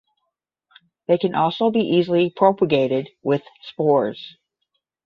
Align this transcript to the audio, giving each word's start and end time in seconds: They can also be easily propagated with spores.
They 1.07 1.19
can 1.19 1.35
also 1.35 1.69
be 1.69 1.81
easily 1.81 2.31
propagated 2.31 3.09
with 3.21 3.43
spores. 3.61 4.35